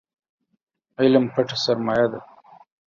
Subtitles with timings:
[1.01, 2.19] علم پټه سرمايه ده